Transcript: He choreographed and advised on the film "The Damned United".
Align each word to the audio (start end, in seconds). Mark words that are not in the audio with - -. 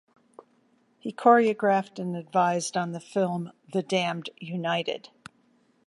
He 0.97 1.13
choreographed 1.13 1.99
and 1.99 2.15
advised 2.15 2.75
on 2.75 2.91
the 2.91 2.99
film 2.99 3.51
"The 3.71 3.83
Damned 3.83 4.31
United". 4.39 5.09